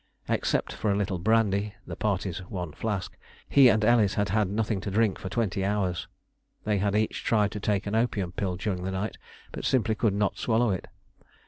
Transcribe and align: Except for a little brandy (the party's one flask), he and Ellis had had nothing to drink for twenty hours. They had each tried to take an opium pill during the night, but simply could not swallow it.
Except 0.27 0.73
for 0.73 0.91
a 0.91 0.95
little 0.97 1.19
brandy 1.19 1.75
(the 1.85 1.95
party's 1.95 2.39
one 2.49 2.71
flask), 2.73 3.15
he 3.47 3.69
and 3.69 3.85
Ellis 3.85 4.15
had 4.15 4.29
had 4.29 4.49
nothing 4.49 4.81
to 4.81 4.89
drink 4.89 5.19
for 5.19 5.29
twenty 5.29 5.63
hours. 5.63 6.07
They 6.63 6.79
had 6.79 6.95
each 6.95 7.23
tried 7.23 7.51
to 7.51 7.59
take 7.59 7.85
an 7.85 7.93
opium 7.93 8.31
pill 8.31 8.55
during 8.55 8.81
the 8.83 8.89
night, 8.89 9.19
but 9.51 9.63
simply 9.63 9.93
could 9.93 10.15
not 10.15 10.39
swallow 10.39 10.71
it. 10.71 10.87